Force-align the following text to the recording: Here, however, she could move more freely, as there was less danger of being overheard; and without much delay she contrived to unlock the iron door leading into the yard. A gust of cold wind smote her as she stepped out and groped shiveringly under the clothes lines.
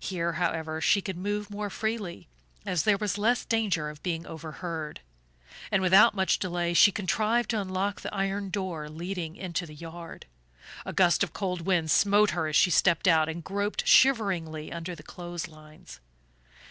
Here, 0.00 0.32
however, 0.32 0.80
she 0.80 1.02
could 1.02 1.18
move 1.18 1.50
more 1.50 1.68
freely, 1.68 2.26
as 2.64 2.84
there 2.84 2.96
was 2.96 3.18
less 3.18 3.44
danger 3.44 3.90
of 3.90 4.02
being 4.02 4.26
overheard; 4.26 5.00
and 5.70 5.82
without 5.82 6.14
much 6.14 6.38
delay 6.38 6.72
she 6.72 6.90
contrived 6.90 7.50
to 7.50 7.60
unlock 7.60 8.00
the 8.00 8.14
iron 8.14 8.48
door 8.48 8.88
leading 8.88 9.36
into 9.36 9.66
the 9.66 9.74
yard. 9.74 10.24
A 10.86 10.94
gust 10.94 11.22
of 11.22 11.34
cold 11.34 11.60
wind 11.66 11.90
smote 11.90 12.30
her 12.30 12.46
as 12.46 12.56
she 12.56 12.70
stepped 12.70 13.06
out 13.06 13.28
and 13.28 13.44
groped 13.44 13.86
shiveringly 13.86 14.72
under 14.72 14.94
the 14.94 15.02
clothes 15.02 15.48
lines. 15.48 16.00